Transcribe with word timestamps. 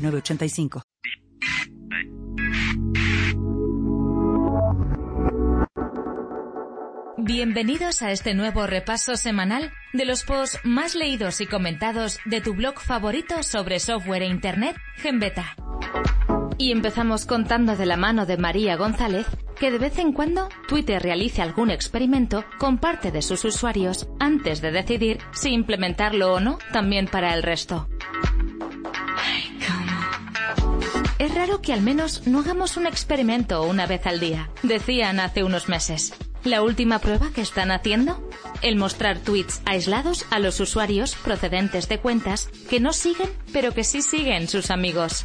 985. 0.00 0.82
Bienvenidos 7.22 8.02
a 8.02 8.10
este 8.12 8.34
nuevo 8.34 8.66
repaso 8.66 9.14
semanal 9.14 9.72
de 9.92 10.04
los 10.04 10.24
posts 10.24 10.58
más 10.64 10.94
leídos 10.94 11.40
y 11.40 11.46
comentados 11.46 12.18
de 12.24 12.40
tu 12.40 12.54
blog 12.54 12.80
favorito 12.80 13.42
sobre 13.42 13.78
software 13.78 14.22
e 14.22 14.26
internet, 14.26 14.76
Genbeta. 14.96 15.54
Y 16.58 16.72
empezamos 16.72 17.26
contando 17.26 17.76
de 17.76 17.86
la 17.86 17.96
mano 17.96 18.26
de 18.26 18.36
María 18.36 18.76
González 18.76 19.26
que 19.60 19.70
de 19.70 19.78
vez 19.78 19.98
en 19.98 20.12
cuando 20.12 20.48
Twitter 20.66 21.02
realice 21.02 21.42
algún 21.42 21.70
experimento 21.70 22.44
con 22.58 22.78
parte 22.78 23.10
de 23.10 23.22
sus 23.22 23.44
usuarios 23.44 24.08
antes 24.18 24.62
de 24.62 24.72
decidir 24.72 25.18
si 25.32 25.50
implementarlo 25.50 26.32
o 26.32 26.40
no 26.40 26.58
también 26.72 27.06
para 27.06 27.34
el 27.34 27.42
resto. 27.42 27.86
Es 31.30 31.36
raro 31.36 31.62
que 31.62 31.72
al 31.72 31.80
menos 31.80 32.26
no 32.26 32.40
hagamos 32.40 32.76
un 32.76 32.88
experimento 32.88 33.62
una 33.62 33.86
vez 33.86 34.04
al 34.04 34.18
día, 34.18 34.50
decían 34.64 35.20
hace 35.20 35.44
unos 35.44 35.68
meses. 35.68 36.12
¿La 36.42 36.60
última 36.60 36.98
prueba 36.98 37.30
que 37.32 37.40
están 37.40 37.70
haciendo? 37.70 38.28
El 38.62 38.74
mostrar 38.74 39.20
tweets 39.20 39.62
aislados 39.64 40.26
a 40.30 40.40
los 40.40 40.58
usuarios 40.58 41.14
procedentes 41.14 41.88
de 41.88 42.00
cuentas 42.00 42.48
que 42.68 42.80
no 42.80 42.92
siguen, 42.92 43.30
pero 43.52 43.72
que 43.72 43.84
sí 43.84 44.02
siguen 44.02 44.48
sus 44.48 44.72
amigos. 44.72 45.24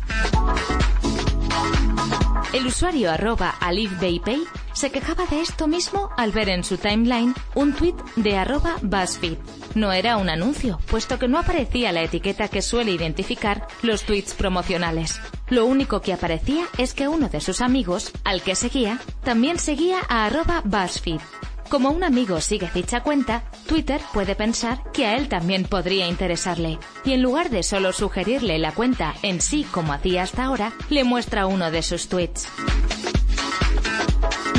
El 2.53 2.67
usuario 2.67 3.11
arroba 3.11 3.49
alifbaypay 3.59 4.43
se 4.73 4.91
quejaba 4.91 5.25
de 5.25 5.41
esto 5.41 5.67
mismo 5.67 6.11
al 6.17 6.31
ver 6.31 6.49
en 6.49 6.63
su 6.63 6.77
timeline 6.77 7.33
un 7.55 7.73
tweet 7.73 7.95
de 8.15 8.37
arroba 8.37 8.75
BuzzFeed. 8.83 9.39
No 9.73 9.91
era 9.91 10.17
un 10.17 10.29
anuncio, 10.29 10.79
puesto 10.85 11.17
que 11.17 11.27
no 11.27 11.39
aparecía 11.39 11.91
la 11.91 12.03
etiqueta 12.03 12.47
que 12.47 12.61
suele 12.61 12.91
identificar 12.91 13.67
los 13.81 14.03
tweets 14.03 14.35
promocionales. 14.35 15.19
Lo 15.49 15.65
único 15.65 16.01
que 16.01 16.13
aparecía 16.13 16.65
es 16.77 16.93
que 16.93 17.07
uno 17.07 17.29
de 17.29 17.39
sus 17.39 17.61
amigos, 17.61 18.11
al 18.23 18.41
que 18.41 18.55
seguía, 18.55 18.99
también 19.23 19.59
seguía 19.59 19.99
a 20.09 20.25
arroba 20.25 20.61
BuzzFeed. 20.65 21.21
Como 21.69 21.89
un 21.89 22.03
amigo 22.03 22.41
sigue 22.41 22.69
dicha 22.73 23.01
cuenta, 23.01 23.43
Twitter 23.67 23.99
puede 24.13 24.35
pensar 24.35 24.79
que 24.91 25.07
a 25.07 25.15
él 25.17 25.27
también 25.27 25.65
podría 25.65 26.07
interesarle, 26.07 26.79
y 27.03 27.13
en 27.13 27.23
lugar 27.23 27.49
de 27.49 27.63
solo 27.63 27.91
sugerirle 27.91 28.59
la 28.59 28.71
cuenta 28.71 29.15
en 29.23 29.41
sí 29.41 29.65
como 29.71 29.93
hacía 29.93 30.23
hasta 30.23 30.43
ahora, 30.43 30.73
le 30.89 31.03
muestra 31.03 31.47
uno 31.47 31.71
de 31.71 31.81
sus 31.81 32.07
tweets. 32.07 32.47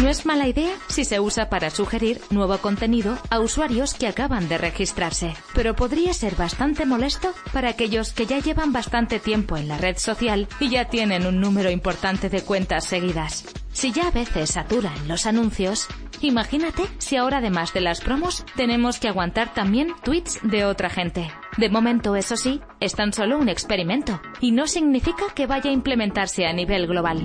No 0.03 0.11
es 0.11 0.27
mala 0.27 0.47
idea 0.47 0.75
si 0.89 1.05
se 1.05 1.21
usa 1.21 1.49
para 1.49 1.71
sugerir 1.71 2.21
nuevo 2.31 2.59
contenido 2.59 3.17
a 3.31 3.41
usuarios 3.41 3.95
que 3.95 4.07
acaban 4.07 4.47
de 4.49 4.59
registrarse, 4.59 5.35
pero 5.55 5.75
podría 5.75 6.13
ser 6.13 6.37
bastante 6.37 6.85
molesto 6.85 7.33
para 7.53 7.71
aquellos 7.71 8.13
que 8.13 8.27
ya 8.27 8.39
llevan 8.39 8.73
bastante 8.73 9.19
tiempo 9.19 9.57
en 9.57 9.69
la 9.69 9.79
red 9.79 9.97
social 9.97 10.49
y 10.61 10.69
ya 10.69 10.91
tienen 10.91 11.27
un 11.27 11.41
número 11.41 11.71
importante 11.71 12.29
de 12.29 12.43
cuentas 12.43 12.85
seguidas. 12.85 13.45
Si 13.73 13.91
ya 13.91 14.09
a 14.09 14.11
veces 14.11 14.51
saturan 14.51 15.09
los 15.09 15.27
anuncios, 15.27 15.89
imagínate 16.21 16.83
si 16.99 17.17
ahora 17.17 17.39
además 17.39 17.73
de 17.73 17.81
las 17.81 18.01
promos 18.01 18.45
tenemos 18.55 18.99
que 18.99 19.09
aguantar 19.09 19.55
también 19.55 19.95
tweets 20.05 20.41
de 20.43 20.67
otra 20.67 20.91
gente. 20.91 21.31
De 21.57 21.71
momento, 21.71 22.17
eso 22.17 22.37
sí, 22.37 22.61
es 22.81 22.95
tan 22.95 23.15
solo 23.15 23.39
un 23.39 23.49
experimento 23.49 24.21
y 24.41 24.53
no 24.53 24.67
significa 24.67 25.25
que 25.35 25.47
vaya 25.47 25.71
a 25.71 25.75
implementarse 25.75 26.47
a 26.47 26.53
nivel 26.53 26.87
global. 26.87 27.23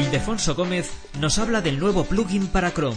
Ildefonso 0.00 0.54
Gómez 0.54 0.90
nos 1.20 1.38
habla 1.38 1.60
del 1.60 1.78
nuevo 1.78 2.04
plugin 2.04 2.46
para 2.46 2.72
Chrome. 2.72 2.96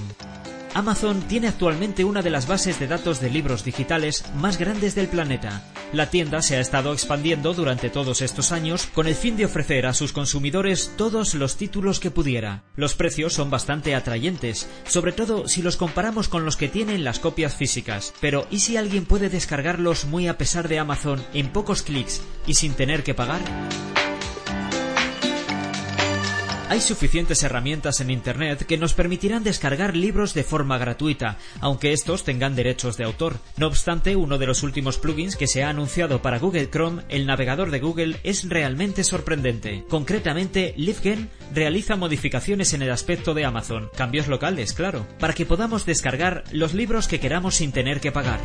Amazon 0.74 1.22
tiene 1.24 1.50
actualmente 1.50 2.06
una 2.06 2.22
de 2.22 2.30
las 2.30 2.48
bases 2.48 2.80
de 2.80 2.88
datos 2.88 3.20
de 3.20 3.30
libros 3.30 3.66
digitales 3.66 4.24
más 4.38 4.58
grandes 4.58 4.96
del 4.96 5.10
planeta. 5.10 5.70
La 5.92 6.10
tienda 6.10 6.42
se 6.42 6.56
ha 6.56 6.62
estado 6.62 6.94
expandiendo 6.94 7.54
durante 7.54 7.90
todos 7.90 8.22
estos 8.22 8.54
años 8.54 8.88
con 8.94 9.06
el 9.06 9.16
fin 9.16 9.36
de 9.36 9.46
ofrecer 9.46 9.86
a 9.86 9.94
sus 9.94 10.14
consumidores 10.14 10.94
todos 10.96 11.36
los 11.36 11.58
títulos 11.58 12.00
que 12.00 12.10
pudiera. 12.10 12.64
Los 12.78 12.96
precios 12.96 13.34
son 13.34 13.50
bastante 13.50 13.96
atrayentes, 13.96 14.70
sobre 14.88 15.12
todo 15.12 15.50
si 15.50 15.62
los 15.62 15.76
comparamos 15.76 16.30
con 16.30 16.46
los 16.46 16.56
que 16.56 16.70
tienen 16.70 17.04
las 17.04 17.20
copias 17.20 17.54
físicas. 17.54 18.14
Pero 18.22 18.48
¿y 18.50 18.60
si 18.60 18.78
alguien 18.78 19.06
puede 19.06 19.28
descargarlos 19.28 20.06
muy 20.06 20.30
a 20.30 20.38
pesar 20.38 20.70
de 20.70 20.80
Amazon 20.80 21.22
en 21.34 21.50
pocos 21.50 21.84
clics 21.84 22.22
y 22.48 22.54
sin 22.54 22.74
tener 22.74 23.04
que 23.04 23.14
pagar? 23.14 23.42
Hay 26.70 26.82
suficientes 26.82 27.44
herramientas 27.44 28.02
en 28.02 28.10
Internet 28.10 28.66
que 28.66 28.78
nos 28.78 28.94
permitirán 28.94 29.44
descargar 29.44 29.96
libros 29.96 30.34
de 30.34 30.44
forma 30.44 30.78
gratuita, 30.78 31.38
aunque 31.60 31.94
estos 31.94 32.24
tengan 32.24 32.56
derechos 32.56 32.98
de 32.98 33.04
autor. 33.04 33.38
No 33.58 33.68
obstante, 33.68 34.16
uno 34.16 34.38
de 34.38 34.48
los 34.48 34.64
últimos 34.64 34.98
plugins 34.98 35.36
que 35.36 35.48
se 35.48 35.64
ha 35.64 35.70
anunciado 35.70 36.22
para 36.22 36.40
Google 36.40 36.70
Chrome, 36.70 37.04
el 37.10 37.26
navegador 37.26 37.70
de 37.70 37.80
Google, 37.80 38.18
es 38.24 38.50
realmente 38.50 39.04
sorprendente. 39.04 39.84
Concretamente, 39.90 40.74
LiveGen 40.78 41.30
realiza 41.54 41.96
modificaciones 41.96 42.74
en 42.74 42.82
el 42.82 42.92
aspecto 42.92 43.34
de 43.34 43.46
Amazon, 43.46 43.90
cambios 43.96 44.28
locales, 44.28 44.74
claro, 44.74 45.06
para 45.20 45.34
que 45.34 45.46
podamos 45.46 45.86
descargar 45.86 46.44
los 46.52 46.74
libros 46.74 47.08
que 47.08 47.20
queramos 47.20 47.56
sin 47.56 47.72
tener 47.72 48.00
que 48.00 48.12
pagar. 48.12 48.40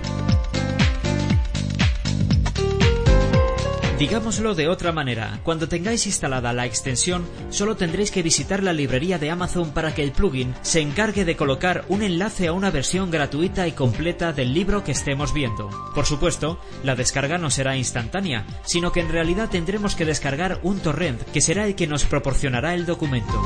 Digámoslo 3.98 4.54
de 4.54 4.68
otra 4.68 4.92
manera, 4.92 5.40
cuando 5.42 5.68
tengáis 5.68 6.06
instalada 6.06 6.52
la 6.52 6.66
extensión, 6.66 7.26
solo 7.50 7.76
tendréis 7.76 8.12
que 8.12 8.22
visitar 8.22 8.62
la 8.62 8.72
librería 8.72 9.18
de 9.18 9.28
Amazon 9.28 9.72
para 9.72 9.92
que 9.92 10.04
el 10.04 10.12
plugin 10.12 10.54
se 10.62 10.80
encargue 10.80 11.24
de 11.24 11.34
colocar 11.34 11.84
un 11.88 12.02
enlace 12.02 12.46
a 12.46 12.52
una 12.52 12.70
versión 12.70 13.10
gratuita 13.10 13.66
y 13.66 13.72
completa 13.72 14.32
del 14.32 14.54
libro 14.54 14.84
que 14.84 14.92
estemos 14.92 15.34
viendo. 15.34 15.68
Por 15.96 16.06
supuesto, 16.06 16.60
la 16.84 16.94
descarga 16.94 17.38
no 17.38 17.50
será 17.50 17.76
instantánea, 17.76 18.46
sino 18.64 18.92
que 18.92 19.00
en 19.00 19.10
realidad 19.10 19.48
tendremos 19.50 19.96
que 19.96 20.04
descargar 20.04 20.60
un 20.62 20.78
torrent 20.78 21.20
que 21.32 21.40
será 21.40 21.66
el 21.66 21.74
que 21.74 21.88
nos 21.88 22.04
proporcionará 22.04 22.74
el 22.74 22.86
documento. 22.86 23.42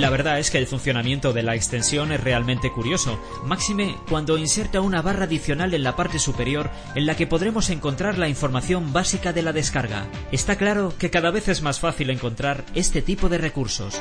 La 0.00 0.08
verdad 0.08 0.38
es 0.38 0.50
que 0.50 0.56
el 0.56 0.66
funcionamiento 0.66 1.34
de 1.34 1.42
la 1.42 1.54
extensión 1.54 2.10
es 2.10 2.24
realmente 2.24 2.72
curioso, 2.72 3.20
máxime 3.44 3.96
cuando 4.08 4.38
inserta 4.38 4.80
una 4.80 5.02
barra 5.02 5.24
adicional 5.24 5.74
en 5.74 5.82
la 5.82 5.94
parte 5.94 6.18
superior 6.18 6.70
en 6.94 7.04
la 7.04 7.16
que 7.16 7.26
podremos 7.26 7.68
encontrar 7.68 8.16
la 8.16 8.26
información 8.26 8.94
básica 8.94 9.34
de 9.34 9.42
la 9.42 9.52
descarga. 9.52 10.06
Está 10.32 10.56
claro 10.56 10.94
que 10.98 11.10
cada 11.10 11.30
vez 11.30 11.48
es 11.48 11.60
más 11.60 11.80
fácil 11.80 12.08
encontrar 12.08 12.64
este 12.74 13.02
tipo 13.02 13.28
de 13.28 13.36
recursos. 13.36 14.00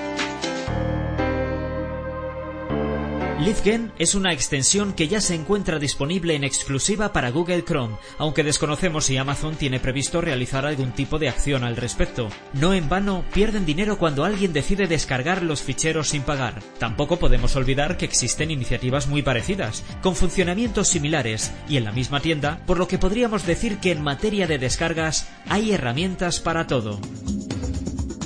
LiveGen 3.39 3.93
es 3.97 4.15
una 4.15 4.33
extensión 4.33 4.91
que 4.91 5.07
ya 5.07 5.21
se 5.21 5.33
encuentra 5.33 5.79
disponible 5.79 6.35
en 6.35 6.43
exclusiva 6.43 7.13
para 7.13 7.31
Google 7.31 7.63
Chrome, 7.63 7.95
aunque 8.17 8.43
desconocemos 8.43 9.05
si 9.05 9.15
Amazon 9.15 9.55
tiene 9.55 9.79
previsto 9.79 10.19
realizar 10.19 10.65
algún 10.65 10.91
tipo 10.91 11.19
de 11.19 11.29
acción 11.29 11.63
al 11.63 11.77
respecto. 11.77 12.27
No 12.51 12.73
en 12.73 12.89
vano 12.89 13.23
pierden 13.33 13.65
dinero 13.65 13.97
cuando 13.97 14.25
alguien 14.25 14.51
decide 14.51 14.87
descargar 14.87 15.41
los 15.41 15.61
ficheros 15.61 16.09
sin 16.09 16.23
pagar. 16.23 16.61
Tampoco 16.79 17.17
podemos 17.17 17.55
olvidar 17.55 17.95
que 17.95 18.03
existen 18.03 18.51
iniciativas 18.51 19.07
muy 19.07 19.21
parecidas, 19.21 19.85
con 20.01 20.17
funcionamientos 20.17 20.89
similares 20.89 21.53
y 21.69 21.77
en 21.77 21.85
la 21.85 21.93
misma 21.93 22.19
tienda, 22.19 22.61
por 22.67 22.77
lo 22.77 22.89
que 22.89 22.99
podríamos 22.99 23.45
decir 23.45 23.77
que 23.77 23.93
en 23.93 24.03
materia 24.03 24.47
de 24.47 24.57
descargas 24.57 25.29
hay 25.47 25.71
herramientas 25.71 26.41
para 26.41 26.67
todo. 26.67 26.99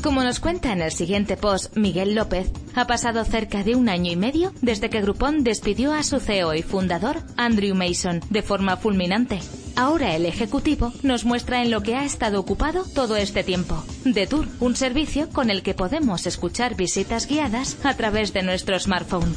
Como 0.04 0.22
nos 0.22 0.42
cuenta 0.42 0.74
en 0.74 0.82
el 0.82 0.92
siguiente 0.92 1.38
post 1.38 1.78
Miguel 1.78 2.14
López, 2.14 2.52
ha 2.76 2.86
pasado 2.88 3.24
cerca 3.24 3.64
de 3.64 3.78
un 3.78 3.88
año 3.88 4.12
y 4.12 4.18
medio 4.18 4.52
desde 4.62 4.90
que 4.90 5.00
Groupon 5.00 5.46
despidió 5.46 5.94
a 5.94 6.04
su 6.04 6.20
CEO 6.20 6.54
y 6.56 6.62
fundador, 6.62 7.24
Andrew 7.38 7.74
Mason, 7.74 8.20
de 8.30 8.42
forma 8.42 8.76
fulminante. 8.76 9.40
Ahora 9.78 10.14
el 10.14 10.26
ejecutivo 10.26 10.92
nos 11.04 11.24
muestra 11.24 11.62
en 11.62 11.72
lo 11.72 11.84
que 11.84 11.96
ha 11.96 12.04
estado 12.04 12.38
ocupado 12.38 12.84
todo 12.94 13.16
este 13.16 13.46
tiempo. 13.46 13.82
The 14.04 14.28
Tour, 14.28 14.46
un 14.60 14.76
servicio 14.76 15.30
con 15.30 15.50
el 15.50 15.64
que 15.64 15.74
podemos 15.74 16.28
escuchar 16.28 16.76
visitas 16.76 17.26
guiadas 17.26 17.78
a 17.86 17.96
través 17.96 18.34
de 18.34 18.44
nuestro 18.44 18.78
smartphone. 18.78 19.34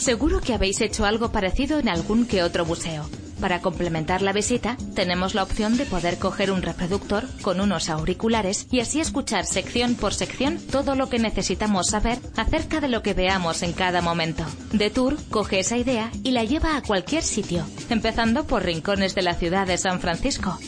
Seguro 0.00 0.40
que 0.40 0.52
habéis 0.52 0.80
hecho 0.80 1.04
algo 1.04 1.30
parecido 1.30 1.78
en 1.78 1.88
algún 1.88 2.26
que 2.26 2.42
otro 2.42 2.66
museo. 2.66 3.08
Para 3.40 3.60
complementar 3.60 4.22
la 4.22 4.32
visita, 4.32 4.76
tenemos 4.94 5.34
la 5.34 5.42
opción 5.42 5.76
de 5.76 5.84
poder 5.84 6.18
coger 6.18 6.50
un 6.50 6.62
reproductor 6.62 7.24
con 7.42 7.60
unos 7.60 7.88
auriculares 7.88 8.66
y 8.70 8.80
así 8.80 9.00
escuchar 9.00 9.44
sección 9.44 9.94
por 9.94 10.14
sección 10.14 10.58
todo 10.58 10.94
lo 10.94 11.08
que 11.08 11.18
necesitamos 11.18 11.88
saber 11.88 12.18
acerca 12.36 12.80
de 12.80 12.88
lo 12.88 13.02
que 13.02 13.14
veamos 13.14 13.62
en 13.62 13.72
cada 13.72 14.00
momento. 14.00 14.44
The 14.76 14.90
Tour 14.90 15.16
coge 15.30 15.60
esa 15.60 15.76
idea 15.76 16.10
y 16.22 16.30
la 16.30 16.44
lleva 16.44 16.76
a 16.76 16.82
cualquier 16.82 17.22
sitio, 17.22 17.66
empezando 17.90 18.44
por 18.44 18.64
rincones 18.64 19.14
de 19.14 19.22
la 19.22 19.34
ciudad 19.34 19.66
de 19.66 19.78
San 19.78 20.00
Francisco. 20.00 20.58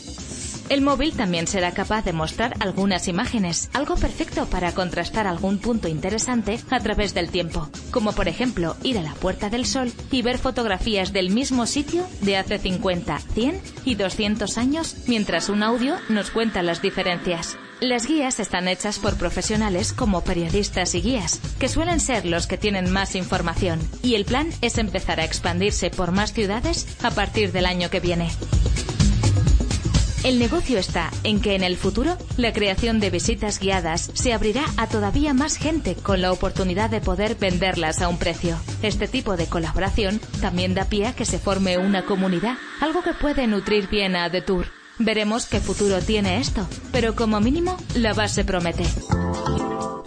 El 0.69 0.81
móvil 0.81 1.13
también 1.13 1.47
será 1.47 1.71
capaz 1.71 2.05
de 2.05 2.13
mostrar 2.13 2.53
algunas 2.59 3.07
imágenes, 3.07 3.71
algo 3.73 3.95
perfecto 3.95 4.45
para 4.45 4.71
contrastar 4.71 5.25
algún 5.25 5.57
punto 5.57 5.87
interesante 5.87 6.59
a 6.69 6.79
través 6.79 7.15
del 7.15 7.29
tiempo, 7.29 7.67
como 7.89 8.13
por 8.13 8.27
ejemplo 8.27 8.75
ir 8.83 8.99
a 8.99 9.01
la 9.01 9.15
Puerta 9.15 9.49
del 9.49 9.65
Sol 9.65 9.91
y 10.11 10.21
ver 10.21 10.37
fotografías 10.37 11.11
del 11.11 11.31
mismo 11.31 11.65
sitio 11.65 12.05
de 12.21 12.37
hace 12.37 12.59
50, 12.59 13.17
100 13.17 13.61
y 13.83 13.95
200 13.95 14.59
años, 14.59 14.95
mientras 15.07 15.49
un 15.49 15.63
audio 15.63 15.95
nos 16.07 16.29
cuenta 16.29 16.61
las 16.61 16.83
diferencias. 16.83 17.57
Las 17.81 18.05
guías 18.05 18.39
están 18.39 18.67
hechas 18.67 18.99
por 18.99 19.15
profesionales 19.15 19.93
como 19.93 20.23
periodistas 20.23 20.93
y 20.93 21.01
guías, 21.01 21.39
que 21.59 21.69
suelen 21.69 21.99
ser 21.99 22.25
los 22.25 22.45
que 22.45 22.57
tienen 22.57 22.91
más 22.91 23.15
información, 23.15 23.79
y 24.03 24.15
el 24.15 24.25
plan 24.25 24.49
es 24.61 24.77
empezar 24.77 25.19
a 25.19 25.25
expandirse 25.25 25.89
por 25.89 26.11
más 26.11 26.33
ciudades 26.33 26.85
a 27.01 27.09
partir 27.09 27.53
del 27.53 27.65
año 27.65 27.89
que 27.89 28.01
viene. 28.01 28.29
El 30.23 30.37
negocio 30.37 30.77
está 30.77 31.11
en 31.23 31.39
que 31.39 31.55
en 31.55 31.63
el 31.63 31.77
futuro 31.77 32.17
la 32.35 32.51
creación 32.51 32.99
de 32.99 33.09
visitas 33.09 33.57
guiadas 33.57 34.11
se 34.13 34.33
abrirá 34.33 34.65
a 34.75 34.87
todavía 34.87 35.33
más 35.33 35.55
gente 35.55 35.95
con 35.95 36.21
la 36.21 36.33
oportunidad 36.33 36.89
de 36.89 36.99
poder 36.99 37.35
venderlas 37.35 38.01
a 38.01 38.09
un 38.09 38.17
precio. 38.17 38.59
Este 38.81 39.07
tipo 39.07 39.37
de 39.37 39.47
colaboración 39.47 40.19
también 40.41 40.73
da 40.73 40.85
pie 40.85 41.07
a 41.07 41.15
que 41.15 41.23
se 41.23 41.39
forme 41.39 41.77
una 41.77 42.03
comunidad, 42.03 42.57
algo 42.81 43.01
que 43.01 43.13
puede 43.13 43.47
nutrir 43.47 43.87
bien 43.87 44.17
a 44.17 44.29
The 44.29 44.41
Tour. 44.41 44.65
Veremos 44.97 45.45
qué 45.45 45.61
futuro 45.61 46.01
tiene 46.01 46.41
esto, 46.41 46.67
pero 46.91 47.15
como 47.15 47.39
mínimo 47.39 47.77
la 47.95 48.13
base 48.13 48.43
promete. 48.43 48.83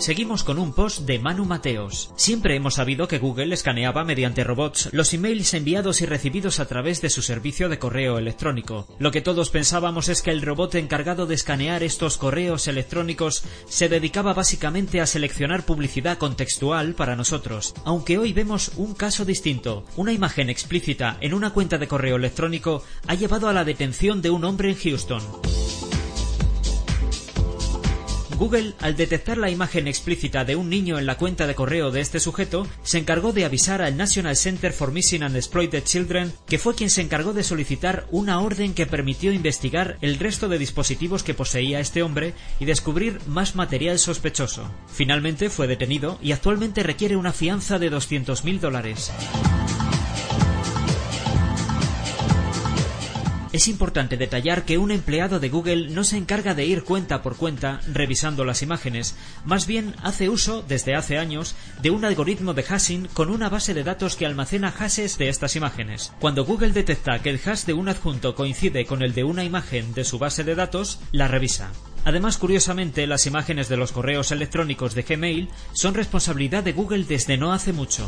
Seguimos 0.02 0.42
con 0.42 0.58
un 0.58 0.72
post 0.72 1.02
de 1.02 1.20
Manu 1.20 1.44
Mateos. 1.44 2.10
Siempre 2.16 2.56
hemos 2.56 2.74
sabido 2.74 3.06
que 3.06 3.20
Google 3.20 3.54
escaneaba 3.54 4.02
mediante 4.02 4.42
robots 4.42 4.88
los 4.90 5.14
emails 5.14 5.54
enviados 5.54 6.00
y 6.00 6.06
recibidos 6.06 6.58
a 6.58 6.66
través 6.66 7.00
de 7.02 7.08
su 7.08 7.22
servicio 7.22 7.68
de 7.68 7.78
correo 7.78 8.18
electrónico. 8.18 8.88
Lo 8.98 9.12
que 9.12 9.20
todos 9.20 9.50
pensábamos 9.50 10.08
es 10.08 10.20
que 10.20 10.32
el 10.32 10.42
robot 10.42 10.74
encargado 10.74 11.26
de 11.26 11.36
escanear 11.36 11.84
estos 11.84 12.18
correos 12.18 12.66
electrónicos 12.66 13.44
se 13.68 13.88
dedicaba 13.88 14.34
básicamente 14.34 15.00
a 15.00 15.06
seleccionar 15.06 15.64
publicidad 15.64 16.18
contextual 16.18 16.96
para 16.96 17.14
nosotros. 17.14 17.72
Aunque 17.84 18.18
hoy 18.18 18.32
vemos 18.32 18.72
un 18.78 18.94
caso 18.94 19.24
distinto. 19.24 19.84
Una 19.94 20.12
imagen 20.12 20.50
explícita 20.50 21.16
en 21.20 21.32
una 21.32 21.50
cuenta 21.50 21.78
de 21.78 21.86
correo 21.86 22.16
electrónico 22.16 22.82
ha 23.06 23.14
llevado 23.14 23.48
a 23.48 23.52
la 23.52 23.62
detención 23.62 24.20
de 24.20 24.30
un 24.30 24.42
hombre 24.42 24.70
en 24.70 24.78
Houston. 24.78 25.22
Google, 28.42 28.74
al 28.80 28.96
detectar 28.96 29.38
la 29.38 29.50
imagen 29.50 29.86
explícita 29.86 30.44
de 30.44 30.56
un 30.56 30.68
niño 30.68 30.98
en 30.98 31.06
la 31.06 31.16
cuenta 31.16 31.46
de 31.46 31.54
correo 31.54 31.92
de 31.92 32.00
este 32.00 32.18
sujeto, 32.18 32.66
se 32.82 32.98
encargó 32.98 33.32
de 33.32 33.44
avisar 33.44 33.82
al 33.82 33.96
National 33.96 34.34
Center 34.34 34.72
for 34.72 34.90
Missing 34.90 35.22
and 35.22 35.36
Exploited 35.36 35.84
Children, 35.84 36.32
que 36.44 36.58
fue 36.58 36.74
quien 36.74 36.90
se 36.90 37.02
encargó 37.02 37.34
de 37.34 37.44
solicitar 37.44 38.08
una 38.10 38.40
orden 38.40 38.74
que 38.74 38.84
permitió 38.84 39.30
investigar 39.30 39.96
el 40.00 40.18
resto 40.18 40.48
de 40.48 40.58
dispositivos 40.58 41.22
que 41.22 41.34
poseía 41.34 41.78
este 41.78 42.02
hombre 42.02 42.34
y 42.58 42.64
descubrir 42.64 43.20
más 43.28 43.54
material 43.54 44.00
sospechoso. 44.00 44.68
Finalmente 44.92 45.48
fue 45.48 45.68
detenido 45.68 46.18
y 46.20 46.32
actualmente 46.32 46.82
requiere 46.82 47.14
una 47.14 47.32
fianza 47.32 47.78
de 47.78 47.92
200.000 47.92 48.58
dólares. 48.58 49.12
Es 53.52 53.68
importante 53.68 54.16
detallar 54.16 54.64
que 54.64 54.78
un 54.78 54.90
empleado 54.90 55.38
de 55.38 55.50
Google 55.50 55.90
no 55.90 56.04
se 56.04 56.16
encarga 56.16 56.54
de 56.54 56.64
ir 56.64 56.84
cuenta 56.84 57.22
por 57.22 57.36
cuenta 57.36 57.80
revisando 57.86 58.46
las 58.46 58.62
imágenes, 58.62 59.14
más 59.44 59.66
bien 59.66 59.94
hace 60.02 60.30
uso, 60.30 60.64
desde 60.66 60.94
hace 60.94 61.18
años, 61.18 61.54
de 61.82 61.90
un 61.90 62.06
algoritmo 62.06 62.54
de 62.54 62.62
hashing 62.62 63.08
con 63.12 63.28
una 63.28 63.50
base 63.50 63.74
de 63.74 63.84
datos 63.84 64.16
que 64.16 64.24
almacena 64.24 64.70
hashes 64.70 65.18
de 65.18 65.28
estas 65.28 65.54
imágenes. 65.54 66.14
Cuando 66.18 66.46
Google 66.46 66.72
detecta 66.72 67.18
que 67.18 67.28
el 67.28 67.40
hash 67.44 67.64
de 67.64 67.74
un 67.74 67.90
adjunto 67.90 68.34
coincide 68.34 68.86
con 68.86 69.02
el 69.02 69.12
de 69.12 69.24
una 69.24 69.44
imagen 69.44 69.92
de 69.92 70.04
su 70.04 70.18
base 70.18 70.44
de 70.44 70.54
datos, 70.54 70.98
la 71.12 71.28
revisa. 71.28 71.72
Además, 72.06 72.38
curiosamente, 72.38 73.06
las 73.06 73.26
imágenes 73.26 73.68
de 73.68 73.76
los 73.76 73.92
correos 73.92 74.32
electrónicos 74.32 74.94
de 74.94 75.02
Gmail 75.02 75.50
son 75.74 75.92
responsabilidad 75.92 76.64
de 76.64 76.72
Google 76.72 77.04
desde 77.04 77.36
no 77.36 77.52
hace 77.52 77.74
mucho. 77.74 78.06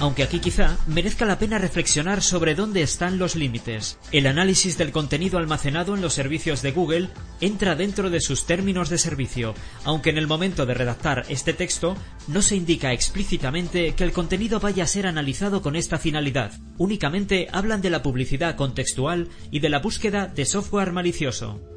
Aunque 0.00 0.22
aquí 0.22 0.40
quizá 0.40 0.76
merezca 0.86 1.24
la 1.24 1.38
pena 1.38 1.58
reflexionar 1.58 2.22
sobre 2.22 2.54
dónde 2.54 2.82
están 2.82 3.18
los 3.18 3.36
límites. 3.36 3.98
El 4.12 4.26
análisis 4.26 4.76
del 4.78 4.92
contenido 4.92 5.38
almacenado 5.38 5.94
en 5.94 6.02
los 6.02 6.14
servicios 6.14 6.62
de 6.62 6.72
Google 6.72 7.08
entra 7.40 7.76
dentro 7.76 8.10
de 8.10 8.20
sus 8.20 8.46
términos 8.46 8.88
de 8.88 8.98
servicio, 8.98 9.54
aunque 9.84 10.10
en 10.10 10.18
el 10.18 10.26
momento 10.26 10.66
de 10.66 10.74
redactar 10.74 11.24
este 11.28 11.52
texto 11.52 11.96
no 12.28 12.42
se 12.42 12.56
indica 12.56 12.92
explícitamente 12.92 13.94
que 13.94 14.04
el 14.04 14.12
contenido 14.12 14.60
vaya 14.60 14.84
a 14.84 14.88
ser 14.88 15.06
analizado 15.06 15.62
con 15.62 15.76
esta 15.76 15.98
finalidad. 15.98 16.52
Únicamente 16.78 17.48
hablan 17.52 17.82
de 17.82 17.90
la 17.90 18.02
publicidad 18.02 18.56
contextual 18.56 19.28
y 19.50 19.60
de 19.60 19.68
la 19.68 19.78
búsqueda 19.78 20.26
de 20.26 20.44
software 20.44 20.92
malicioso. 20.92 21.75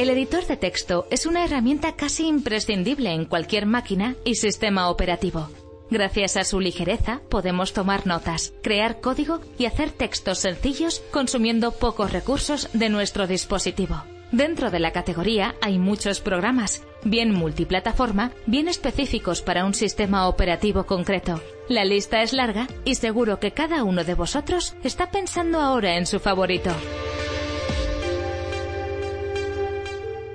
El 0.00 0.08
editor 0.08 0.46
de 0.46 0.56
texto 0.56 1.06
es 1.10 1.26
una 1.26 1.44
herramienta 1.44 1.94
casi 1.94 2.26
imprescindible 2.26 3.12
en 3.12 3.26
cualquier 3.26 3.66
máquina 3.66 4.16
y 4.24 4.36
sistema 4.36 4.88
operativo. 4.88 5.50
Gracias 5.90 6.38
a 6.38 6.44
su 6.44 6.58
ligereza 6.58 7.20
podemos 7.28 7.74
tomar 7.74 8.06
notas, 8.06 8.54
crear 8.62 9.02
código 9.02 9.42
y 9.58 9.66
hacer 9.66 9.90
textos 9.90 10.38
sencillos 10.38 11.02
consumiendo 11.10 11.72
pocos 11.72 12.14
recursos 12.14 12.70
de 12.72 12.88
nuestro 12.88 13.26
dispositivo. 13.26 14.02
Dentro 14.32 14.70
de 14.70 14.80
la 14.80 14.92
categoría 14.92 15.54
hay 15.60 15.78
muchos 15.78 16.20
programas, 16.20 16.82
bien 17.04 17.34
multiplataforma, 17.34 18.32
bien 18.46 18.68
específicos 18.68 19.42
para 19.42 19.66
un 19.66 19.74
sistema 19.74 20.28
operativo 20.28 20.86
concreto. 20.86 21.42
La 21.68 21.84
lista 21.84 22.22
es 22.22 22.32
larga 22.32 22.68
y 22.86 22.94
seguro 22.94 23.38
que 23.38 23.50
cada 23.50 23.84
uno 23.84 24.02
de 24.04 24.14
vosotros 24.14 24.74
está 24.82 25.10
pensando 25.10 25.60
ahora 25.60 25.98
en 25.98 26.06
su 26.06 26.20
favorito. 26.20 26.70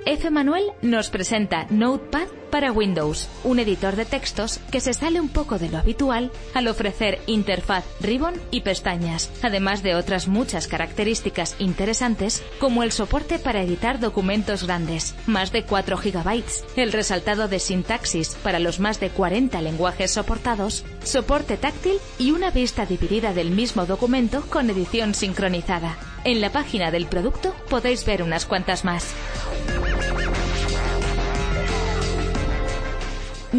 F. 0.08 0.30
Manuel 0.30 0.66
nos 0.82 1.10
presenta 1.10 1.66
Notepad 1.68 2.28
para 2.52 2.70
Windows, 2.70 3.28
un 3.42 3.58
editor 3.58 3.96
de 3.96 4.04
textos 4.04 4.60
que 4.70 4.80
se 4.80 4.94
sale 4.94 5.20
un 5.20 5.28
poco 5.28 5.58
de 5.58 5.68
lo 5.68 5.78
habitual 5.78 6.30
al 6.54 6.68
ofrecer 6.68 7.18
interfaz 7.26 7.84
ribbon 8.00 8.40
y 8.52 8.60
pestañas, 8.60 9.32
además 9.42 9.82
de 9.82 9.96
otras 9.96 10.28
muchas 10.28 10.68
características 10.68 11.56
interesantes 11.58 12.44
como 12.60 12.84
el 12.84 12.92
soporte 12.92 13.40
para 13.40 13.62
editar 13.62 13.98
documentos 13.98 14.62
grandes, 14.64 15.16
más 15.26 15.50
de 15.50 15.64
4 15.64 15.96
GB, 15.96 16.44
el 16.76 16.92
resaltado 16.92 17.48
de 17.48 17.58
sintaxis 17.58 18.36
para 18.44 18.60
los 18.60 18.78
más 18.78 19.00
de 19.00 19.10
40 19.10 19.60
lenguajes 19.60 20.12
soportados, 20.12 20.84
soporte 21.02 21.56
táctil 21.56 21.96
y 22.20 22.30
una 22.30 22.52
vista 22.52 22.86
dividida 22.86 23.34
del 23.34 23.50
mismo 23.50 23.86
documento 23.86 24.42
con 24.42 24.70
edición 24.70 25.14
sincronizada. 25.14 25.98
En 26.22 26.40
la 26.40 26.50
página 26.50 26.92
del 26.92 27.06
producto 27.06 27.54
podéis 27.68 28.06
ver 28.06 28.22
unas 28.22 28.46
cuantas 28.46 28.84
más. 28.84 29.14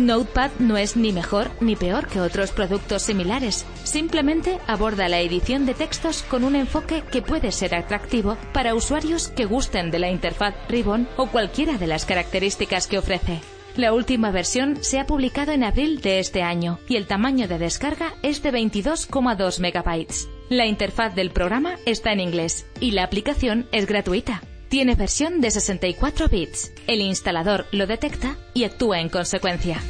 Notepad 0.06 0.52
no 0.60 0.78
es 0.78 0.96
ni 0.96 1.12
mejor 1.12 1.50
ni 1.60 1.76
peor 1.76 2.08
que 2.08 2.22
otros 2.22 2.52
productos 2.52 3.02
similares. 3.04 3.66
Simplemente 3.84 4.60
aborda 4.68 5.10
la 5.10 5.20
edición 5.20 5.66
de 5.66 5.74
textos 5.74 6.24
con 6.24 6.44
un 6.44 6.56
enfoque 6.56 7.04
que 7.12 7.22
puede 7.22 7.52
ser 7.52 7.74
atractivo 7.74 8.38
para 8.54 8.76
usuarios 8.76 9.30
que 9.30 9.46
gusten 9.46 9.90
de 9.92 10.00
la 10.00 10.10
interfaz 10.10 10.54
Ribbon 10.70 11.08
o 11.18 11.28
cualquiera 11.28 11.78
de 11.78 11.88
las 11.88 12.06
características 12.06 12.88
que 12.88 13.00
ofrece. 13.00 13.40
La 13.76 13.94
última 13.94 14.32
versión 14.32 14.78
se 14.82 15.00
ha 15.00 15.06
publicado 15.06 15.52
en 15.52 15.64
abril 15.64 16.02
de 16.02 16.20
este 16.20 16.42
año 16.42 16.80
y 16.88 16.96
el 16.96 17.06
tamaño 17.06 17.48
de 17.48 17.60
descarga 17.60 18.14
es 18.24 18.42
de 18.42 18.52
22,2 18.52 19.60
megabytes. 19.60 20.28
La 20.50 20.66
interfaz 20.66 21.14
del 21.14 21.30
programa 21.30 21.76
está 21.86 22.12
en 22.12 22.20
inglés 22.20 22.66
y 22.80 22.92
la 22.92 23.04
aplicación 23.04 23.68
es 23.72 23.86
gratuita. 23.86 24.42
Tiene 24.70 24.96
versión 24.96 25.40
de 25.40 25.52
64 25.52 26.28
bits. 26.28 26.74
El 26.88 27.00
instalador 27.00 27.68
lo 27.72 27.88
detecta 27.88 28.38
y 28.54 28.66
actúa 28.66 29.00
en 29.00 29.10
consecuencia. 29.10 29.82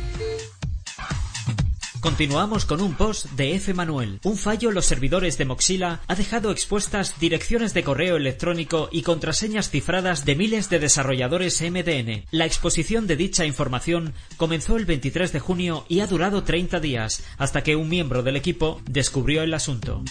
Continuamos 1.99 2.65
con 2.65 2.79
un 2.79 2.93
post 2.93 3.25
de 3.31 3.55
F. 3.55 3.73
Manuel. 3.73 4.19
Un 4.23 4.37
fallo 4.37 4.69
en 4.69 4.75
los 4.75 4.85
servidores 4.85 5.37
de 5.39 5.45
Moxila 5.45 6.01
ha 6.07 6.15
dejado 6.15 6.51
expuestas 6.51 7.19
direcciones 7.19 7.73
de 7.73 7.83
correo 7.83 8.17
electrónico 8.17 8.87
y 8.91 9.01
contraseñas 9.01 9.71
cifradas 9.71 10.23
de 10.23 10.35
miles 10.35 10.69
de 10.69 10.79
desarrolladores 10.79 11.59
MDN. 11.59 12.25
La 12.29 12.45
exposición 12.45 13.07
de 13.07 13.17
dicha 13.17 13.45
información 13.45 14.13
comenzó 14.37 14.77
el 14.77 14.85
23 14.85 15.33
de 15.33 15.39
junio 15.39 15.85
y 15.89 16.01
ha 16.01 16.07
durado 16.07 16.43
30 16.43 16.79
días, 16.79 17.23
hasta 17.39 17.63
que 17.63 17.75
un 17.75 17.89
miembro 17.89 18.21
del 18.21 18.35
equipo 18.35 18.79
descubrió 18.85 19.41
el 19.41 19.55
asunto. 19.55 20.03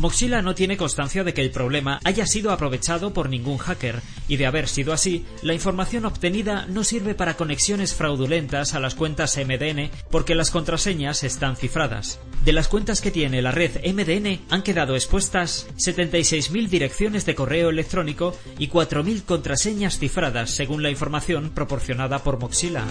Moxila 0.00 0.40
no 0.40 0.54
tiene 0.54 0.78
constancia 0.78 1.24
de 1.24 1.34
que 1.34 1.42
el 1.42 1.50
problema 1.50 2.00
haya 2.04 2.24
sido 2.24 2.52
aprovechado 2.52 3.12
por 3.12 3.28
ningún 3.28 3.58
hacker, 3.58 4.00
y 4.28 4.38
de 4.38 4.46
haber 4.46 4.66
sido 4.66 4.94
así, 4.94 5.26
la 5.42 5.52
información 5.52 6.06
obtenida 6.06 6.64
no 6.70 6.84
sirve 6.84 7.14
para 7.14 7.36
conexiones 7.36 7.94
fraudulentas 7.94 8.72
a 8.72 8.80
las 8.80 8.94
cuentas 8.94 9.36
MDN 9.36 9.90
porque 10.10 10.34
las 10.34 10.50
contraseñas 10.50 11.22
están 11.22 11.54
cifradas. 11.54 12.18
De 12.46 12.54
las 12.54 12.68
cuentas 12.68 13.02
que 13.02 13.10
tiene 13.10 13.42
la 13.42 13.52
red 13.52 13.72
MDN 13.84 14.40
han 14.48 14.62
quedado 14.62 14.94
expuestas 14.94 15.66
76.000 15.76 16.68
direcciones 16.70 17.26
de 17.26 17.34
correo 17.34 17.68
electrónico 17.68 18.34
y 18.58 18.68
4.000 18.68 19.24
contraseñas 19.26 19.98
cifradas, 19.98 20.50
según 20.50 20.82
la 20.82 20.88
información 20.88 21.50
proporcionada 21.50 22.20
por 22.20 22.40
Moxila. 22.40 22.86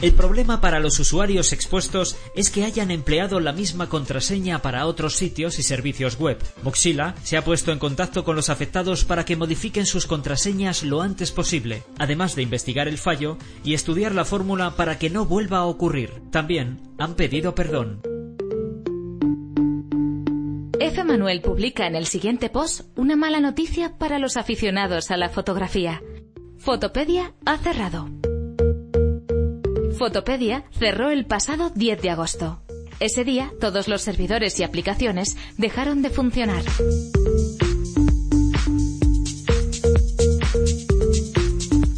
El 0.00 0.14
problema 0.14 0.60
para 0.60 0.78
los 0.78 1.00
usuarios 1.00 1.52
expuestos 1.52 2.16
es 2.36 2.50
que 2.50 2.64
hayan 2.64 2.92
empleado 2.92 3.40
la 3.40 3.52
misma 3.52 3.88
contraseña 3.88 4.62
para 4.62 4.86
otros 4.86 5.16
sitios 5.16 5.58
y 5.58 5.64
servicios 5.64 6.20
web. 6.20 6.38
Moxila 6.62 7.16
se 7.24 7.36
ha 7.36 7.42
puesto 7.42 7.72
en 7.72 7.80
contacto 7.80 8.22
con 8.22 8.36
los 8.36 8.48
afectados 8.48 9.04
para 9.04 9.24
que 9.24 9.34
modifiquen 9.34 9.86
sus 9.86 10.06
contraseñas 10.06 10.84
lo 10.84 11.02
antes 11.02 11.32
posible, 11.32 11.82
además 11.98 12.36
de 12.36 12.42
investigar 12.42 12.86
el 12.86 12.96
fallo 12.96 13.38
y 13.64 13.74
estudiar 13.74 14.14
la 14.14 14.24
fórmula 14.24 14.76
para 14.76 15.00
que 15.00 15.10
no 15.10 15.26
vuelva 15.26 15.58
a 15.58 15.64
ocurrir. 15.64 16.22
También 16.30 16.80
han 16.98 17.14
pedido 17.14 17.56
perdón. 17.56 18.00
F. 20.78 21.02
Manuel 21.02 21.40
publica 21.40 21.88
en 21.88 21.96
el 21.96 22.06
siguiente 22.06 22.50
post 22.50 22.82
una 22.96 23.16
mala 23.16 23.40
noticia 23.40 23.98
para 23.98 24.20
los 24.20 24.36
aficionados 24.36 25.10
a 25.10 25.16
la 25.16 25.28
fotografía. 25.28 26.00
Fotopedia 26.56 27.34
ha 27.44 27.58
cerrado. 27.58 28.17
Fotopedia 29.98 30.62
cerró 30.70 31.10
el 31.10 31.26
pasado 31.26 31.70
10 31.70 32.00
de 32.00 32.10
agosto. 32.10 32.62
Ese 33.00 33.24
día, 33.24 33.50
todos 33.60 33.88
los 33.88 34.00
servidores 34.00 34.60
y 34.60 34.62
aplicaciones 34.62 35.36
dejaron 35.56 36.02
de 36.02 36.10
funcionar. 36.10 36.62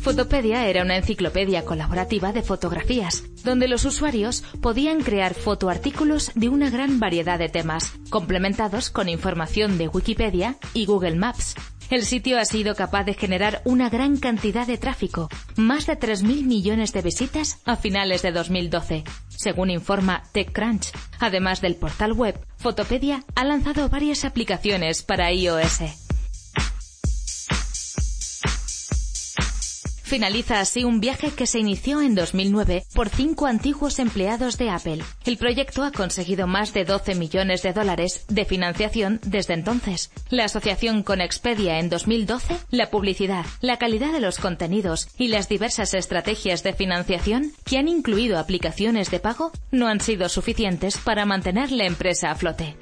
Fotopedia 0.00 0.66
era 0.66 0.82
una 0.82 0.96
enciclopedia 0.96 1.66
colaborativa 1.66 2.32
de 2.32 2.40
fotografías, 2.40 3.22
donde 3.44 3.68
los 3.68 3.84
usuarios 3.84 4.44
podían 4.62 5.02
crear 5.02 5.34
fotoartículos 5.34 6.32
de 6.34 6.48
una 6.48 6.70
gran 6.70 7.00
variedad 7.00 7.38
de 7.38 7.50
temas, 7.50 7.92
complementados 8.08 8.88
con 8.88 9.10
información 9.10 9.76
de 9.76 9.88
Wikipedia 9.88 10.56
y 10.72 10.86
Google 10.86 11.16
Maps, 11.16 11.54
el 11.90 12.04
sitio 12.04 12.38
ha 12.38 12.44
sido 12.44 12.74
capaz 12.74 13.04
de 13.04 13.14
generar 13.14 13.62
una 13.64 13.90
gran 13.90 14.16
cantidad 14.16 14.66
de 14.66 14.78
tráfico, 14.78 15.28
más 15.56 15.86
de 15.86 15.98
3.000 15.98 16.44
millones 16.44 16.92
de 16.92 17.02
visitas 17.02 17.58
a 17.64 17.76
finales 17.76 18.22
de 18.22 18.32
2012, 18.32 19.04
según 19.28 19.70
informa 19.70 20.22
TechCrunch. 20.32 20.92
Además 21.18 21.60
del 21.60 21.76
portal 21.76 22.12
web, 22.12 22.38
Fotopedia 22.56 23.24
ha 23.34 23.44
lanzado 23.44 23.88
varias 23.88 24.24
aplicaciones 24.24 25.02
para 25.02 25.32
iOS. 25.32 26.09
Finaliza 30.10 30.58
así 30.58 30.82
un 30.82 30.98
viaje 30.98 31.30
que 31.30 31.46
se 31.46 31.60
inició 31.60 32.02
en 32.02 32.16
2009 32.16 32.82
por 32.94 33.08
cinco 33.10 33.46
antiguos 33.46 34.00
empleados 34.00 34.58
de 34.58 34.68
Apple. 34.68 35.04
El 35.24 35.36
proyecto 35.36 35.84
ha 35.84 35.92
conseguido 35.92 36.48
más 36.48 36.74
de 36.74 36.84
12 36.84 37.14
millones 37.14 37.62
de 37.62 37.72
dólares 37.72 38.24
de 38.28 38.44
financiación 38.44 39.20
desde 39.24 39.54
entonces. 39.54 40.10
La 40.28 40.46
asociación 40.46 41.04
con 41.04 41.20
Expedia 41.20 41.78
en 41.78 41.90
2012, 41.90 42.56
la 42.72 42.90
publicidad, 42.90 43.46
la 43.60 43.76
calidad 43.76 44.12
de 44.12 44.18
los 44.18 44.40
contenidos 44.40 45.06
y 45.16 45.28
las 45.28 45.48
diversas 45.48 45.94
estrategias 45.94 46.64
de 46.64 46.72
financiación 46.72 47.52
que 47.64 47.78
han 47.78 47.86
incluido 47.86 48.40
aplicaciones 48.40 49.12
de 49.12 49.20
pago 49.20 49.52
no 49.70 49.86
han 49.86 50.00
sido 50.00 50.28
suficientes 50.28 50.98
para 50.98 51.24
mantener 51.24 51.70
la 51.70 51.86
empresa 51.86 52.32
a 52.32 52.34
flote. 52.34 52.74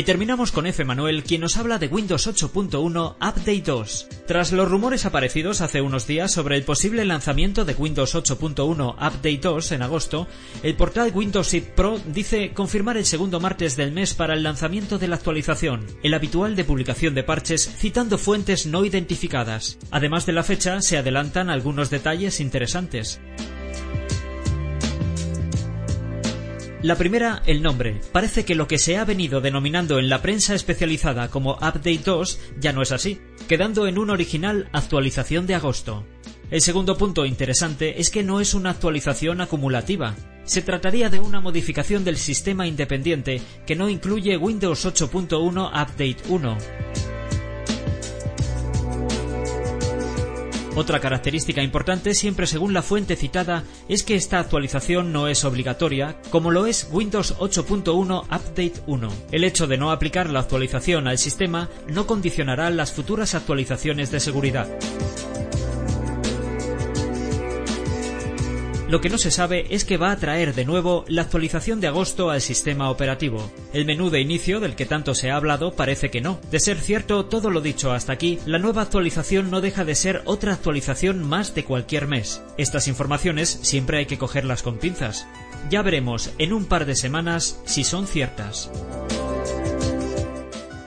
Y 0.00 0.04
terminamos 0.04 0.50
con 0.50 0.66
F. 0.66 0.82
Manuel, 0.82 1.24
quien 1.24 1.42
nos 1.42 1.58
habla 1.58 1.78
de 1.78 1.86
Windows 1.86 2.26
8.1 2.26 3.16
Update 3.16 3.62
2. 3.66 4.08
Tras 4.26 4.50
los 4.50 4.66
rumores 4.66 5.04
aparecidos 5.04 5.60
hace 5.60 5.82
unos 5.82 6.06
días 6.06 6.32
sobre 6.32 6.56
el 6.56 6.62
posible 6.62 7.04
lanzamiento 7.04 7.66
de 7.66 7.74
Windows 7.74 8.14
8.1 8.14 8.94
Update 8.94 9.40
2 9.42 9.72
en 9.72 9.82
agosto, 9.82 10.26
el 10.62 10.74
portal 10.74 11.12
Windows 11.14 11.52
It 11.52 11.66
Pro 11.74 12.00
dice 12.06 12.52
confirmar 12.54 12.96
el 12.96 13.04
segundo 13.04 13.40
martes 13.40 13.76
del 13.76 13.92
mes 13.92 14.14
para 14.14 14.32
el 14.32 14.42
lanzamiento 14.42 14.96
de 14.96 15.08
la 15.08 15.16
actualización, 15.16 15.86
el 16.02 16.14
habitual 16.14 16.56
de 16.56 16.64
publicación 16.64 17.14
de 17.14 17.22
parches 17.22 17.70
citando 17.76 18.16
fuentes 18.16 18.64
no 18.64 18.86
identificadas. 18.86 19.76
Además 19.90 20.24
de 20.24 20.32
la 20.32 20.44
fecha, 20.44 20.80
se 20.80 20.96
adelantan 20.96 21.50
algunos 21.50 21.90
detalles 21.90 22.40
interesantes. 22.40 23.20
La 26.82 26.96
primera, 26.96 27.42
el 27.44 27.60
nombre. 27.60 28.00
Parece 28.10 28.46
que 28.46 28.54
lo 28.54 28.66
que 28.66 28.78
se 28.78 28.96
ha 28.96 29.04
venido 29.04 29.42
denominando 29.42 29.98
en 29.98 30.08
la 30.08 30.22
prensa 30.22 30.54
especializada 30.54 31.28
como 31.28 31.52
Update 31.56 32.00
2 32.06 32.40
ya 32.58 32.72
no 32.72 32.80
es 32.80 32.90
así, 32.90 33.20
quedando 33.48 33.86
en 33.86 33.98
un 33.98 34.08
original 34.08 34.70
actualización 34.72 35.46
de 35.46 35.56
agosto. 35.56 36.06
El 36.50 36.62
segundo 36.62 36.96
punto 36.96 37.26
interesante 37.26 38.00
es 38.00 38.08
que 38.08 38.22
no 38.22 38.40
es 38.40 38.54
una 38.54 38.70
actualización 38.70 39.42
acumulativa. 39.42 40.16
Se 40.44 40.62
trataría 40.62 41.10
de 41.10 41.20
una 41.20 41.40
modificación 41.40 42.02
del 42.02 42.16
sistema 42.16 42.66
independiente 42.66 43.42
que 43.66 43.76
no 43.76 43.90
incluye 43.90 44.38
Windows 44.38 44.86
8.1 44.86 45.68
Update 45.68 46.16
1. 46.30 46.58
Otra 50.76 51.00
característica 51.00 51.62
importante, 51.62 52.14
siempre 52.14 52.46
según 52.46 52.72
la 52.72 52.82
fuente 52.82 53.16
citada, 53.16 53.64
es 53.88 54.02
que 54.02 54.14
esta 54.14 54.38
actualización 54.38 55.12
no 55.12 55.26
es 55.26 55.44
obligatoria, 55.44 56.16
como 56.30 56.50
lo 56.50 56.66
es 56.66 56.88
Windows 56.92 57.36
8.1 57.38 58.24
Update 58.24 58.74
1. 58.86 59.08
El 59.32 59.44
hecho 59.44 59.66
de 59.66 59.78
no 59.78 59.90
aplicar 59.90 60.30
la 60.30 60.40
actualización 60.40 61.08
al 61.08 61.18
sistema 61.18 61.68
no 61.88 62.06
condicionará 62.06 62.70
las 62.70 62.92
futuras 62.92 63.34
actualizaciones 63.34 64.10
de 64.10 64.20
seguridad. 64.20 64.68
Lo 68.90 69.00
que 69.00 69.08
no 69.08 69.18
se 69.18 69.30
sabe 69.30 69.66
es 69.70 69.84
que 69.84 69.98
va 69.98 70.10
a 70.10 70.16
traer 70.16 70.52
de 70.52 70.64
nuevo 70.64 71.04
la 71.06 71.22
actualización 71.22 71.80
de 71.80 71.86
agosto 71.86 72.30
al 72.30 72.40
sistema 72.40 72.90
operativo. 72.90 73.48
El 73.72 73.86
menú 73.86 74.10
de 74.10 74.20
inicio 74.20 74.58
del 74.58 74.74
que 74.74 74.84
tanto 74.84 75.14
se 75.14 75.30
ha 75.30 75.36
hablado 75.36 75.76
parece 75.76 76.10
que 76.10 76.20
no. 76.20 76.40
De 76.50 76.58
ser 76.58 76.80
cierto 76.80 77.26
todo 77.26 77.50
lo 77.50 77.60
dicho 77.60 77.92
hasta 77.92 78.12
aquí, 78.12 78.40
la 78.46 78.58
nueva 78.58 78.82
actualización 78.82 79.48
no 79.48 79.60
deja 79.60 79.84
de 79.84 79.94
ser 79.94 80.22
otra 80.24 80.54
actualización 80.54 81.22
más 81.22 81.54
de 81.54 81.64
cualquier 81.64 82.08
mes. 82.08 82.42
Estas 82.58 82.88
informaciones 82.88 83.60
siempre 83.62 83.98
hay 83.98 84.06
que 84.06 84.18
cogerlas 84.18 84.64
con 84.64 84.78
pinzas. 84.78 85.24
Ya 85.70 85.82
veremos 85.82 86.32
en 86.38 86.52
un 86.52 86.64
par 86.64 86.84
de 86.84 86.96
semanas 86.96 87.60
si 87.66 87.84
son 87.84 88.08
ciertas. 88.08 88.72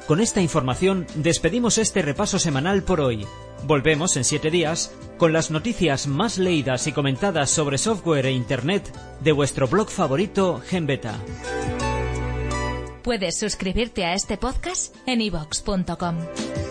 Con 0.08 0.20
esta 0.20 0.42
información 0.42 1.08
despedimos 1.16 1.78
este 1.78 2.02
repaso 2.02 2.38
semanal 2.38 2.84
por 2.84 3.00
hoy. 3.00 3.26
Volvemos 3.66 4.18
en 4.18 4.26
siete 4.26 4.52
días 4.52 4.94
con 5.24 5.32
las 5.32 5.52
noticias 5.52 6.06
más 6.06 6.38
leídas 6.38 6.86
y 6.86 6.92
comentadas 6.92 7.50
sobre 7.50 7.78
software 7.78 8.26
e 8.26 8.34
Internet 8.34 8.94
de 9.22 9.32
vuestro 9.32 9.70
blog 9.70 9.90
favorito 9.90 10.62
GenBeta. 10.68 11.18
Puedes 13.04 13.38
suscribirte 13.40 14.04
a 14.04 14.16
este 14.16 14.38
podcast 14.38 14.94
en 15.06 15.22
ivox.com. 15.22 16.63